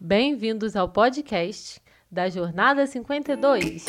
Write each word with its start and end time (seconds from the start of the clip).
Bem-vindos 0.00 0.76
ao 0.76 0.88
podcast 0.88 1.82
da 2.08 2.28
Jornada 2.28 2.86
52. 2.86 3.84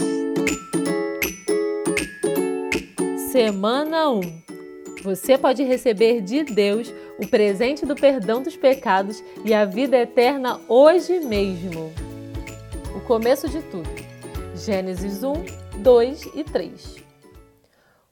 Semana 3.32 4.10
1. 4.10 4.22
Você 5.04 5.38
pode 5.38 5.62
receber 5.62 6.22
de 6.22 6.44
Deus 6.44 6.92
o 7.20 7.28
presente 7.28 7.86
do 7.86 7.94
perdão 7.94 8.42
dos 8.42 8.58
pecados 8.58 9.24
e 9.46 9.54
a 9.54 9.66
vida 9.66 9.98
eterna 9.98 10.60
hoje 10.68 11.20
mesmo. 11.20 11.94
O 12.96 13.02
começo 13.02 13.48
de 13.48 13.62
tudo. 13.62 13.90
Gênesis 14.56 15.22
1, 15.24 15.34
2 15.78 16.26
e 16.34 16.44
3. 16.44 16.96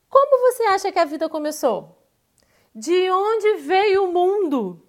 Como 0.07 0.51
você 0.51 0.63
acha 0.65 0.91
que 0.91 0.99
a 0.99 1.05
vida 1.05 1.27
começou? 1.27 1.97
De 2.75 3.09
onde 3.09 3.55
veio 3.55 4.05
o 4.05 4.13
mundo? 4.13 4.86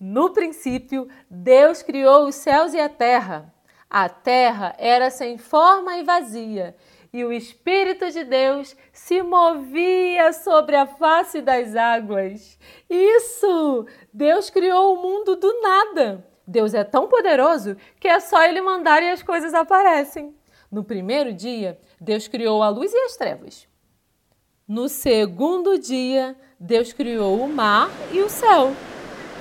No 0.00 0.30
princípio, 0.30 1.08
Deus 1.28 1.82
criou 1.82 2.26
os 2.28 2.36
céus 2.36 2.72
e 2.72 2.78
a 2.78 2.88
terra. 2.88 3.52
A 3.90 4.08
terra 4.08 4.74
era 4.78 5.10
sem 5.10 5.38
forma 5.38 5.96
e 5.96 6.04
vazia, 6.04 6.76
e 7.12 7.24
o 7.24 7.32
Espírito 7.32 8.10
de 8.10 8.22
Deus 8.22 8.76
se 8.92 9.22
movia 9.22 10.32
sobre 10.32 10.76
a 10.76 10.86
face 10.86 11.40
das 11.40 11.74
águas. 11.74 12.58
Isso! 12.88 13.86
Deus 14.12 14.50
criou 14.50 14.94
o 14.94 15.02
mundo 15.02 15.34
do 15.36 15.60
nada. 15.60 16.24
Deus 16.46 16.74
é 16.74 16.84
tão 16.84 17.08
poderoso 17.08 17.76
que 17.98 18.08
é 18.08 18.20
só 18.20 18.42
ele 18.44 18.60
mandar 18.60 19.02
e 19.02 19.10
as 19.10 19.22
coisas 19.22 19.52
aparecem. 19.52 20.34
No 20.70 20.84
primeiro 20.84 21.32
dia, 21.32 21.80
Deus 22.00 22.28
criou 22.28 22.62
a 22.62 22.68
luz 22.68 22.92
e 22.92 22.98
as 22.98 23.16
trevas. 23.16 23.66
No 24.66 24.88
segundo 24.88 25.78
dia, 25.78 26.36
Deus 26.60 26.92
criou 26.92 27.40
o 27.40 27.48
mar 27.48 27.90
e 28.12 28.20
o 28.20 28.28
céu. 28.28 28.72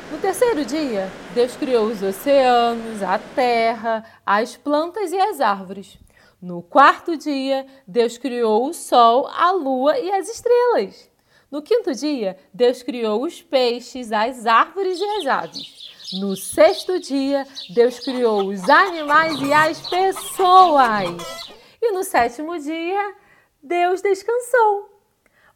No 0.09 0.17
terceiro 0.20 0.63
dia, 0.63 1.11
Deus 1.34 1.57
criou 1.57 1.88
os 1.88 2.02
oceanos, 2.02 3.03
a 3.03 3.20
terra, 3.20 4.05
as 4.25 4.55
plantas 4.55 5.11
e 5.11 5.20
as 5.20 5.41
árvores. 5.41 5.97
No 6.41 6.61
quarto 6.61 7.17
dia, 7.17 7.66
Deus 7.86 8.17
criou 8.17 8.69
o 8.69 8.73
sol, 8.73 9.28
a 9.28 9.52
lua 9.52 10.00
e 10.00 10.09
as 10.09 10.30
estrelas. 10.30 11.09
No 11.52 11.61
quinto 11.61 11.94
dia, 11.94 12.38
Deus 12.53 12.81
criou 12.81 13.23
os 13.23 13.41
peixes, 13.41 14.13
as 14.13 14.45
árvores 14.45 14.97
e 14.97 15.03
as 15.03 15.28
aves. 15.28 15.89
No 16.13 16.38
sexto 16.38 17.00
dia, 17.02 17.45
Deus 17.69 18.00
criou 18.00 18.47
os 18.47 18.69
animais 18.69 19.41
e 19.41 19.52
as 19.52 19.89
pessoas. 19.89 21.52
E 21.81 21.91
no 21.91 22.03
sétimo 22.03 22.58
dia, 22.58 23.13
Deus 23.61 24.02
descansou. 24.02 24.97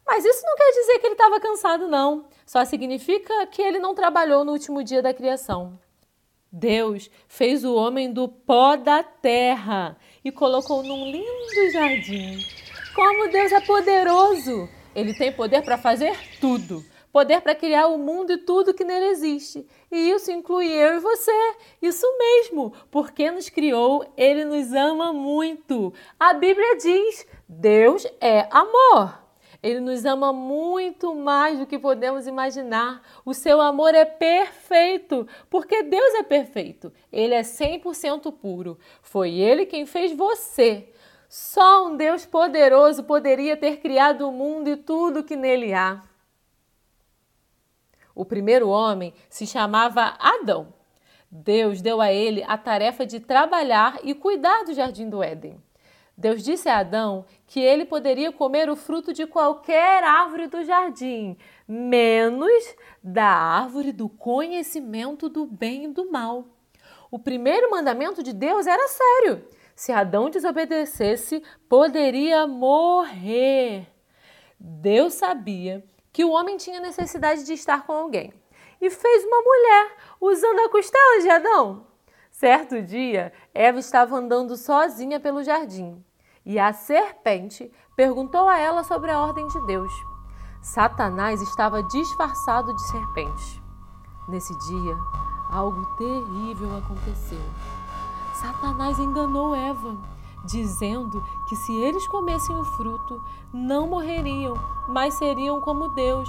Mas 0.06 0.24
isso 0.24 0.42
não 0.44 0.56
quer 0.56 0.70
dizer 0.72 0.98
que 0.98 1.06
ele 1.06 1.14
estava 1.14 1.40
cansado, 1.40 1.88
não. 1.88 2.26
Só 2.44 2.64
significa 2.64 3.46
que 3.46 3.62
ele 3.62 3.78
não 3.78 3.94
trabalhou 3.94 4.44
no 4.44 4.52
último 4.52 4.82
dia 4.82 5.00
da 5.00 5.14
criação. 5.14 5.78
Deus 6.50 7.10
fez 7.26 7.64
o 7.64 7.74
homem 7.74 8.12
do 8.12 8.28
pó 8.28 8.76
da 8.76 9.02
terra 9.02 9.96
e 10.22 10.30
colocou 10.30 10.82
num 10.82 11.10
lindo 11.10 11.70
jardim. 11.72 12.38
Como 12.94 13.30
Deus 13.30 13.52
é 13.52 13.60
poderoso! 13.60 14.68
Ele 14.94 15.14
tem 15.14 15.32
poder 15.32 15.62
para 15.62 15.78
fazer 15.78 16.14
tudo. 16.38 16.84
Poder 17.10 17.40
para 17.40 17.54
criar 17.54 17.86
o 17.86 17.96
mundo 17.96 18.32
e 18.32 18.38
tudo 18.38 18.74
que 18.74 18.84
nele 18.84 19.06
existe. 19.06 19.66
E 19.90 20.10
isso 20.10 20.30
inclui 20.30 20.66
eu 20.66 20.96
e 20.96 21.00
você. 21.00 21.54
Isso 21.80 22.06
mesmo. 22.18 22.72
Porque 22.90 23.30
nos 23.30 23.48
criou, 23.48 24.04
ele 24.16 24.44
nos 24.44 24.72
ama 24.72 25.12
muito. 25.12 25.92
A 26.18 26.34
Bíblia 26.34 26.76
diz: 26.76 27.26
Deus 27.48 28.06
é 28.20 28.46
amor. 28.50 29.21
Ele 29.62 29.78
nos 29.78 30.04
ama 30.04 30.32
muito 30.32 31.14
mais 31.14 31.58
do 31.58 31.66
que 31.66 31.78
podemos 31.78 32.26
imaginar. 32.26 33.00
O 33.24 33.32
seu 33.32 33.60
amor 33.60 33.94
é 33.94 34.04
perfeito, 34.04 35.26
porque 35.48 35.84
Deus 35.84 36.14
é 36.14 36.22
perfeito. 36.24 36.92
Ele 37.12 37.32
é 37.32 37.42
100% 37.42 38.32
puro. 38.32 38.76
Foi 39.00 39.30
ele 39.30 39.64
quem 39.64 39.86
fez 39.86 40.12
você. 40.12 40.92
Só 41.28 41.86
um 41.86 41.96
Deus 41.96 42.26
poderoso 42.26 43.04
poderia 43.04 43.56
ter 43.56 43.76
criado 43.76 44.28
o 44.28 44.32
mundo 44.32 44.68
e 44.68 44.76
tudo 44.76 45.22
que 45.22 45.36
nele 45.36 45.72
há. 45.72 46.02
O 48.14 48.24
primeiro 48.24 48.68
homem 48.68 49.14
se 49.30 49.46
chamava 49.46 50.16
Adão. 50.18 50.74
Deus 51.30 51.80
deu 51.80 52.00
a 52.00 52.12
ele 52.12 52.44
a 52.46 52.58
tarefa 52.58 53.06
de 53.06 53.20
trabalhar 53.20 53.98
e 54.02 54.12
cuidar 54.12 54.64
do 54.64 54.74
jardim 54.74 55.08
do 55.08 55.22
Éden. 55.22 55.58
Deus 56.16 56.42
disse 56.42 56.68
a 56.68 56.78
Adão 56.78 57.24
que 57.46 57.60
ele 57.60 57.84
poderia 57.84 58.30
comer 58.32 58.68
o 58.68 58.76
fruto 58.76 59.12
de 59.12 59.26
qualquer 59.26 60.04
árvore 60.04 60.46
do 60.46 60.64
jardim, 60.64 61.36
menos 61.66 62.76
da 63.02 63.26
árvore 63.26 63.92
do 63.92 64.08
conhecimento 64.08 65.28
do 65.28 65.46
bem 65.46 65.84
e 65.84 65.88
do 65.88 66.10
mal. 66.10 66.46
O 67.10 67.18
primeiro 67.18 67.70
mandamento 67.70 68.22
de 68.22 68.32
Deus 68.32 68.66
era 68.66 68.88
sério. 68.88 69.46
Se 69.74 69.90
Adão 69.90 70.30
desobedecesse, 70.30 71.42
poderia 71.68 72.46
morrer. 72.46 73.86
Deus 74.58 75.14
sabia 75.14 75.84
que 76.12 76.24
o 76.24 76.30
homem 76.30 76.56
tinha 76.56 76.78
necessidade 76.78 77.44
de 77.44 77.54
estar 77.54 77.86
com 77.86 77.92
alguém 77.92 78.32
e 78.80 78.90
fez 78.90 79.24
uma 79.24 79.42
mulher 79.42 79.96
usando 80.20 80.60
a 80.60 80.68
costela 80.68 81.22
de 81.22 81.28
Adão. 81.30 81.91
Certo 82.42 82.82
dia, 82.82 83.32
Eva 83.54 83.78
estava 83.78 84.16
andando 84.16 84.56
sozinha 84.56 85.20
pelo 85.20 85.44
jardim 85.44 86.04
e 86.44 86.58
a 86.58 86.72
serpente 86.72 87.70
perguntou 87.94 88.48
a 88.48 88.58
ela 88.58 88.82
sobre 88.82 89.12
a 89.12 89.20
ordem 89.20 89.46
de 89.46 89.64
Deus. 89.64 89.92
Satanás 90.60 91.40
estava 91.40 91.84
disfarçado 91.84 92.74
de 92.74 92.82
serpente. 92.90 93.62
Nesse 94.28 94.52
dia, 94.58 94.96
algo 95.52 95.86
terrível 95.94 96.78
aconteceu. 96.78 97.38
Satanás 98.34 98.98
enganou 98.98 99.54
Eva, 99.54 99.96
dizendo 100.44 101.22
que 101.48 101.54
se 101.54 101.72
eles 101.76 102.08
comessem 102.08 102.56
o 102.56 102.64
fruto, 102.64 103.22
não 103.54 103.86
morreriam, 103.86 104.54
mas 104.88 105.14
seriam 105.14 105.60
como 105.60 105.90
Deus, 105.90 106.28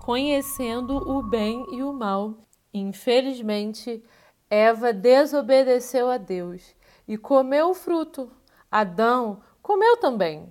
conhecendo 0.00 0.98
o 0.98 1.22
bem 1.22 1.64
e 1.70 1.82
o 1.82 1.94
mal. 1.94 2.34
Infelizmente, 2.74 4.04
Eva 4.50 4.92
desobedeceu 4.92 6.10
a 6.10 6.16
Deus 6.16 6.74
e 7.06 7.16
comeu 7.16 7.70
o 7.70 7.74
fruto. 7.74 8.28
Adão 8.68 9.40
comeu 9.62 9.96
também. 9.96 10.48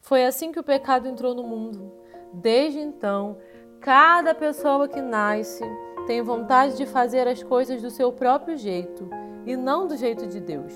Foi 0.00 0.24
assim 0.24 0.50
que 0.50 0.58
o 0.58 0.64
pecado 0.64 1.06
entrou 1.06 1.32
no 1.32 1.44
mundo. 1.44 1.92
Desde 2.32 2.80
então, 2.80 3.38
cada 3.80 4.34
pessoa 4.34 4.88
que 4.88 5.00
nasce 5.00 5.62
tem 6.08 6.22
vontade 6.22 6.76
de 6.76 6.86
fazer 6.86 7.28
as 7.28 7.40
coisas 7.40 7.80
do 7.80 7.90
seu 7.90 8.12
próprio 8.12 8.56
jeito 8.56 9.08
e 9.46 9.56
não 9.56 9.86
do 9.86 9.96
jeito 9.96 10.26
de 10.26 10.40
Deus. 10.40 10.72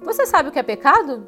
Você 0.00 0.26
sabe 0.26 0.48
o 0.48 0.52
que 0.52 0.58
é 0.58 0.62
pecado? 0.64 1.26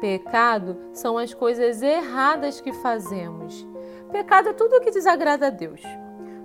Pecado 0.00 0.78
são 0.92 1.18
as 1.18 1.34
coisas 1.34 1.82
erradas 1.82 2.60
que 2.60 2.72
fazemos. 2.72 3.66
Pecado 4.12 4.50
é 4.50 4.52
tudo 4.52 4.76
o 4.76 4.80
que 4.80 4.92
desagrada 4.92 5.48
a 5.48 5.50
Deus. 5.50 5.80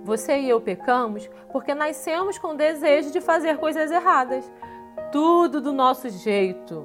Você 0.08 0.38
e 0.38 0.48
eu 0.48 0.58
pecamos 0.58 1.28
porque 1.52 1.74
nascemos 1.74 2.38
com 2.38 2.48
o 2.48 2.56
desejo 2.56 3.10
de 3.10 3.20
fazer 3.20 3.58
coisas 3.58 3.90
erradas, 3.90 4.50
tudo 5.12 5.60
do 5.60 5.70
nosso 5.70 6.08
jeito. 6.08 6.82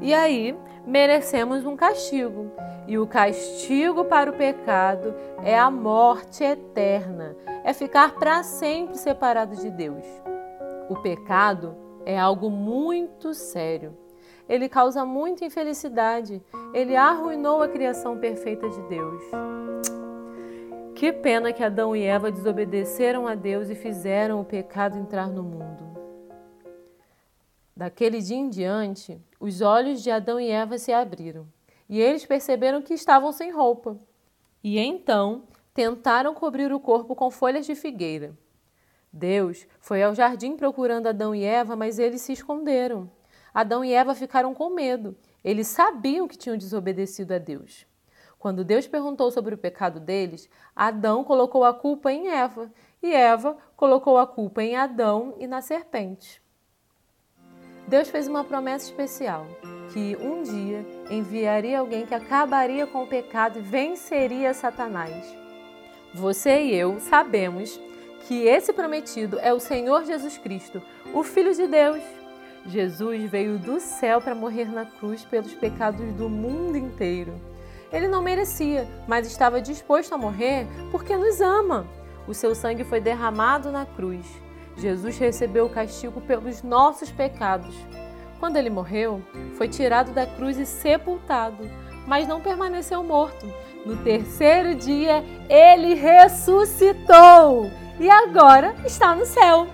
E 0.00 0.12
aí 0.12 0.58
merecemos 0.84 1.64
um 1.64 1.76
castigo. 1.76 2.50
E 2.88 2.98
o 2.98 3.06
castigo 3.06 4.04
para 4.06 4.28
o 4.28 4.32
pecado 4.32 5.14
é 5.44 5.56
a 5.56 5.70
morte 5.70 6.42
eterna, 6.42 7.36
é 7.62 7.72
ficar 7.72 8.16
para 8.16 8.42
sempre 8.42 8.98
separado 8.98 9.54
de 9.54 9.70
Deus. 9.70 10.04
O 10.88 10.96
pecado 10.96 11.76
é 12.04 12.18
algo 12.18 12.50
muito 12.50 13.32
sério. 13.32 13.96
Ele 14.48 14.68
causa 14.68 15.04
muita 15.04 15.44
infelicidade. 15.44 16.42
Ele 16.74 16.96
arruinou 16.96 17.62
a 17.62 17.68
criação 17.68 18.18
perfeita 18.18 18.68
de 18.68 18.82
Deus. 18.88 19.22
Que 21.00 21.14
pena 21.14 21.50
que 21.50 21.64
Adão 21.64 21.96
e 21.96 22.02
Eva 22.02 22.30
desobedeceram 22.30 23.26
a 23.26 23.34
Deus 23.34 23.70
e 23.70 23.74
fizeram 23.74 24.38
o 24.38 24.44
pecado 24.44 24.98
entrar 24.98 25.30
no 25.30 25.42
mundo. 25.42 25.82
Daquele 27.74 28.20
dia 28.20 28.36
em 28.36 28.50
diante, 28.50 29.18
os 29.40 29.62
olhos 29.62 30.02
de 30.02 30.10
Adão 30.10 30.38
e 30.38 30.50
Eva 30.50 30.76
se 30.76 30.92
abriram 30.92 31.48
e 31.88 31.98
eles 31.98 32.26
perceberam 32.26 32.82
que 32.82 32.92
estavam 32.92 33.32
sem 33.32 33.50
roupa. 33.50 33.96
E 34.62 34.78
então 34.78 35.44
tentaram 35.72 36.34
cobrir 36.34 36.70
o 36.70 36.78
corpo 36.78 37.14
com 37.14 37.30
folhas 37.30 37.64
de 37.64 37.74
figueira. 37.74 38.36
Deus 39.10 39.66
foi 39.80 40.02
ao 40.02 40.14
jardim 40.14 40.54
procurando 40.54 41.06
Adão 41.06 41.34
e 41.34 41.42
Eva, 41.42 41.74
mas 41.74 41.98
eles 41.98 42.20
se 42.20 42.34
esconderam. 42.34 43.10
Adão 43.54 43.82
e 43.82 43.94
Eva 43.94 44.14
ficaram 44.14 44.52
com 44.52 44.68
medo. 44.68 45.16
Eles 45.42 45.66
sabiam 45.66 46.28
que 46.28 46.36
tinham 46.36 46.58
desobedecido 46.58 47.32
a 47.32 47.38
Deus. 47.38 47.88
Quando 48.40 48.64
Deus 48.64 48.86
perguntou 48.86 49.30
sobre 49.30 49.54
o 49.54 49.58
pecado 49.58 50.00
deles, 50.00 50.48
Adão 50.74 51.22
colocou 51.22 51.62
a 51.62 51.74
culpa 51.74 52.10
em 52.10 52.30
Eva 52.30 52.72
e 53.02 53.12
Eva 53.12 53.54
colocou 53.76 54.16
a 54.16 54.26
culpa 54.26 54.62
em 54.62 54.74
Adão 54.74 55.34
e 55.38 55.46
na 55.46 55.60
serpente. 55.60 56.42
Deus 57.86 58.08
fez 58.08 58.26
uma 58.26 58.42
promessa 58.42 58.86
especial, 58.86 59.46
que 59.92 60.16
um 60.16 60.42
dia 60.42 60.86
enviaria 61.10 61.80
alguém 61.80 62.06
que 62.06 62.14
acabaria 62.14 62.86
com 62.86 63.02
o 63.02 63.06
pecado 63.06 63.58
e 63.58 63.62
venceria 63.62 64.54
Satanás. 64.54 65.36
Você 66.14 66.62
e 66.62 66.74
eu 66.74 66.98
sabemos 66.98 67.78
que 68.26 68.46
esse 68.46 68.72
prometido 68.72 69.38
é 69.40 69.52
o 69.52 69.60
Senhor 69.60 70.06
Jesus 70.06 70.38
Cristo, 70.38 70.80
o 71.12 71.22
Filho 71.22 71.54
de 71.54 71.66
Deus. 71.66 72.02
Jesus 72.64 73.30
veio 73.30 73.58
do 73.58 73.78
céu 73.80 74.18
para 74.18 74.34
morrer 74.34 74.72
na 74.72 74.86
cruz 74.86 75.24
pelos 75.24 75.52
pecados 75.52 76.10
do 76.14 76.26
mundo 76.26 76.78
inteiro. 76.78 77.34
Ele 77.92 78.06
não 78.06 78.22
merecia, 78.22 78.86
mas 79.08 79.26
estava 79.26 79.60
disposto 79.60 80.14
a 80.14 80.18
morrer 80.18 80.66
porque 80.90 81.16
nos 81.16 81.40
ama. 81.40 81.86
O 82.26 82.34
seu 82.34 82.54
sangue 82.54 82.84
foi 82.84 83.00
derramado 83.00 83.72
na 83.72 83.84
cruz. 83.84 84.24
Jesus 84.76 85.18
recebeu 85.18 85.66
o 85.66 85.70
castigo 85.70 86.20
pelos 86.20 86.62
nossos 86.62 87.10
pecados. 87.10 87.74
Quando 88.38 88.56
ele 88.56 88.70
morreu, 88.70 89.22
foi 89.56 89.68
tirado 89.68 90.12
da 90.12 90.24
cruz 90.24 90.56
e 90.56 90.64
sepultado, 90.64 91.68
mas 92.06 92.26
não 92.26 92.40
permaneceu 92.40 93.02
morto. 93.02 93.46
No 93.84 93.96
terceiro 93.98 94.74
dia, 94.74 95.24
ele 95.48 95.94
ressuscitou 95.94 97.70
e 97.98 98.08
agora 98.08 98.74
está 98.86 99.14
no 99.14 99.26
céu. 99.26 99.66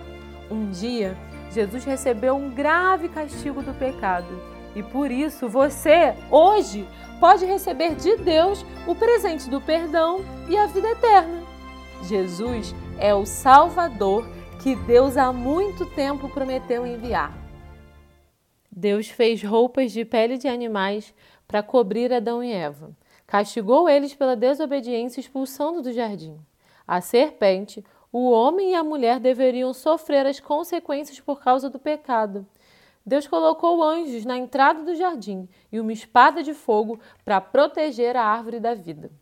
Um 0.51 0.71
dia, 0.71 1.17
Jesus 1.51 1.85
recebeu 1.85 2.35
um 2.35 2.51
grave 2.51 3.09
castigo 3.09 3.63
do 3.63 3.75
pecado 3.75 4.57
e 4.77 4.83
por 4.83 5.11
isso 5.11 5.49
você, 5.49 6.15
hoje, 6.31 6.87
pode 7.21 7.45
receber 7.45 7.95
de 7.95 8.17
Deus 8.17 8.65
o 8.87 8.95
presente 8.95 9.49
do 9.49 9.61
perdão 9.61 10.21
e 10.49 10.57
a 10.57 10.67
vida 10.67 10.89
eterna. 10.91 11.43
Jesus 12.03 12.75
é 12.99 13.15
o 13.15 13.25
Salvador 13.25 14.27
que 14.63 14.75
Deus 14.75 15.17
há 15.17 15.33
muito 15.33 15.87
tempo 15.95 16.29
prometeu 16.29 16.87
enviar. 16.87 17.33
Deus 18.71 19.09
fez 19.09 19.43
roupas 19.43 19.93
de 19.93 20.05
pele 20.05 20.37
de 20.37 20.49
animais 20.49 21.15
para 21.49 21.63
cobrir 21.63 22.13
Adão 22.13 22.43
e 22.43 22.53
Eva. 22.53 22.91
Castigou 23.27 23.89
eles 23.89 24.15
pela 24.15 24.37
desobediência, 24.37 25.19
expulsando 25.19 25.83
do 25.83 25.93
jardim. 25.93 26.39
A 26.87 27.01
serpente, 27.01 27.85
o 28.13 28.31
homem 28.31 28.73
e 28.73 28.75
a 28.75 28.85
mulher 28.85 29.19
deveriam 29.19 29.73
sofrer 29.73 30.27
as 30.27 30.39
consequências 30.39 31.19
por 31.21 31.41
causa 31.41 31.69
do 31.69 31.79
pecado. 31.79 32.47
Deus 33.07 33.29
colocou 33.29 33.85
anjos 33.85 34.25
na 34.25 34.37
entrada 34.37 34.83
do 34.83 34.97
jardim 34.97 35.49
e 35.71 35.79
uma 35.79 35.93
espada 35.93 36.43
de 36.43 36.53
fogo 36.53 36.99
para 37.25 37.41
proteger 37.41 38.17
a 38.17 38.25
árvore 38.25 38.59
da 38.59 38.75
vida. 38.75 39.13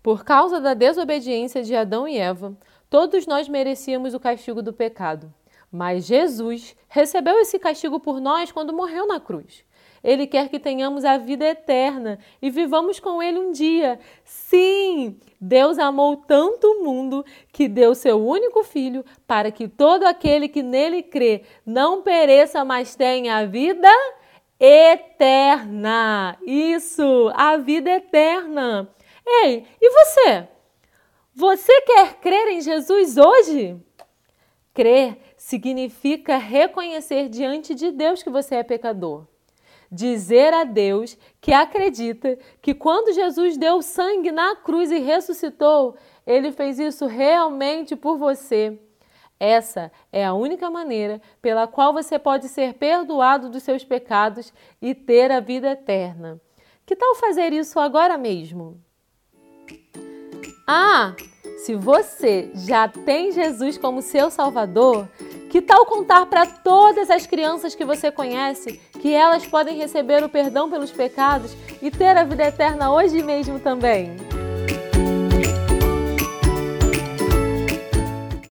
Por 0.00 0.24
causa 0.24 0.60
da 0.60 0.72
desobediência 0.72 1.64
de 1.64 1.74
Adão 1.74 2.06
e 2.06 2.16
Eva, 2.16 2.56
todos 2.88 3.26
nós 3.26 3.48
merecíamos 3.48 4.14
o 4.14 4.20
castigo 4.20 4.62
do 4.62 4.72
pecado. 4.72 5.34
Mas 5.70 6.06
Jesus 6.06 6.76
recebeu 6.88 7.38
esse 7.38 7.58
castigo 7.58 8.00
por 8.00 8.20
nós 8.20 8.52
quando 8.52 8.72
morreu 8.72 9.06
na 9.06 9.20
cruz. 9.20 9.64
Ele 10.02 10.26
quer 10.26 10.48
que 10.48 10.60
tenhamos 10.60 11.04
a 11.04 11.18
vida 11.18 11.44
eterna 11.44 12.18
e 12.40 12.48
vivamos 12.48 13.00
com 13.00 13.20
Ele 13.20 13.40
um 13.40 13.50
dia. 13.50 13.98
Sim, 14.24 15.18
Deus 15.40 15.78
amou 15.80 16.16
tanto 16.16 16.64
o 16.68 16.84
mundo 16.84 17.24
que 17.52 17.66
deu 17.66 17.92
seu 17.92 18.24
único 18.24 18.62
filho 18.62 19.04
para 19.26 19.50
que 19.50 19.66
todo 19.66 20.04
aquele 20.04 20.48
que 20.48 20.62
nele 20.62 21.02
crê 21.02 21.42
não 21.66 22.02
pereça, 22.02 22.64
mas 22.64 22.94
tenha 22.94 23.38
a 23.38 23.46
vida 23.46 23.90
eterna. 24.60 26.38
Isso, 26.46 27.32
a 27.34 27.56
vida 27.56 27.90
eterna. 27.90 28.88
Ei, 29.26 29.66
e 29.80 29.90
você? 29.90 30.48
Você 31.34 31.80
quer 31.82 32.14
crer 32.20 32.48
em 32.48 32.60
Jesus 32.60 33.16
hoje? 33.16 33.76
Crer 34.72 35.18
significa 35.46 36.38
reconhecer 36.38 37.28
diante 37.28 37.72
de 37.72 37.92
Deus 37.92 38.20
que 38.20 38.28
você 38.28 38.56
é 38.56 38.64
pecador. 38.64 39.28
Dizer 39.92 40.52
a 40.52 40.64
Deus 40.64 41.16
que 41.40 41.52
acredita 41.52 42.36
que 42.60 42.74
quando 42.74 43.14
Jesus 43.14 43.56
deu 43.56 43.80
sangue 43.80 44.32
na 44.32 44.56
cruz 44.56 44.90
e 44.90 44.98
ressuscitou, 44.98 45.94
ele 46.26 46.50
fez 46.50 46.80
isso 46.80 47.06
realmente 47.06 47.94
por 47.94 48.18
você. 48.18 48.76
Essa 49.38 49.92
é 50.10 50.24
a 50.24 50.34
única 50.34 50.68
maneira 50.68 51.22
pela 51.40 51.68
qual 51.68 51.92
você 51.92 52.18
pode 52.18 52.48
ser 52.48 52.74
perdoado 52.74 53.48
dos 53.48 53.62
seus 53.62 53.84
pecados 53.84 54.52
e 54.82 54.96
ter 54.96 55.30
a 55.30 55.38
vida 55.38 55.70
eterna. 55.70 56.40
Que 56.84 56.96
tal 56.96 57.14
fazer 57.14 57.52
isso 57.52 57.78
agora 57.78 58.18
mesmo? 58.18 58.80
Ah, 60.66 61.14
se 61.58 61.76
você 61.76 62.50
já 62.54 62.86
tem 62.88 63.30
Jesus 63.30 63.78
como 63.78 64.02
seu 64.02 64.30
Salvador, 64.30 65.08
que 65.50 65.62
tal 65.62 65.86
contar 65.86 66.26
para 66.26 66.46
todas 66.46 67.10
as 67.10 67.26
crianças 67.26 67.74
que 67.74 67.84
você 67.84 68.10
conhece 68.10 68.80
que 69.00 69.12
elas 69.12 69.46
podem 69.46 69.76
receber 69.76 70.22
o 70.24 70.28
perdão 70.28 70.68
pelos 70.68 70.90
pecados 70.90 71.56
e 71.80 71.90
ter 71.90 72.16
a 72.16 72.24
vida 72.24 72.44
eterna 72.44 72.92
hoje 72.92 73.22
mesmo 73.22 73.58
também? 73.58 74.25